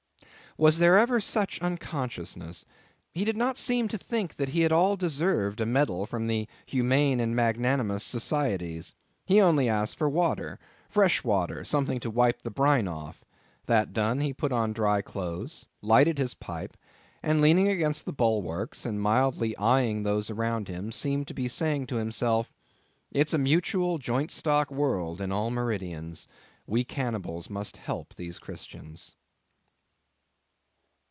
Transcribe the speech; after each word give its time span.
Was 0.57 0.79
there 0.79 0.97
ever 0.97 1.21
such 1.21 1.61
unconsciousness? 1.61 2.65
He 3.13 3.23
did 3.23 3.37
not 3.37 3.57
seem 3.57 3.87
to 3.87 3.97
think 3.97 4.35
that 4.35 4.49
he 4.49 4.65
at 4.65 4.71
all 4.73 4.97
deserved 4.97 5.61
a 5.61 5.65
medal 5.65 6.05
from 6.05 6.27
the 6.27 6.45
Humane 6.65 7.21
and 7.21 7.33
Magnanimous 7.33 8.03
Societies. 8.03 8.93
He 9.25 9.39
only 9.39 9.69
asked 9.69 9.97
for 9.97 10.09
water—fresh 10.09 11.23
water—something 11.23 12.01
to 12.01 12.09
wipe 12.09 12.41
the 12.41 12.51
brine 12.51 12.89
off; 12.89 13.23
that 13.67 13.93
done, 13.93 14.19
he 14.19 14.33
put 14.33 14.51
on 14.51 14.73
dry 14.73 15.01
clothes, 15.01 15.67
lighted 15.81 16.17
his 16.17 16.33
pipe, 16.33 16.75
and 17.23 17.39
leaning 17.39 17.69
against 17.69 18.05
the 18.05 18.11
bulwarks, 18.11 18.85
and 18.85 19.01
mildly 19.01 19.55
eyeing 19.55 20.03
those 20.03 20.29
around 20.29 20.67
him, 20.67 20.91
seemed 20.91 21.29
to 21.29 21.33
be 21.33 21.47
saying 21.47 21.87
to 21.87 21.95
himself—"It's 21.95 23.33
a 23.33 23.37
mutual, 23.37 23.99
joint 23.99 24.31
stock 24.31 24.69
world, 24.69 25.21
in 25.21 25.31
all 25.31 25.49
meridians. 25.49 26.27
We 26.67 26.83
cannibals 26.83 27.49
must 27.49 27.77
help 27.77 28.13
these 28.15 28.37
Christians." 28.37 29.15